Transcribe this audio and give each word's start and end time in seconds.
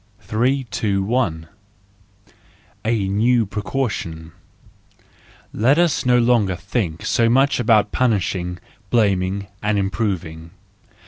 321. 0.21 1.47
A 2.83 3.07
New 3.07 3.45
Precaution 3.45 4.31
.—Let 5.53 5.77
us 5.77 6.07
no 6.07 6.17
longer 6.17 6.55
think 6.55 7.05
so 7.05 7.29
much 7.29 7.59
about 7.59 7.91
punishing, 7.91 8.57
blaming, 8.89 9.45
and 9.61 9.77
improving! 9.77 10.49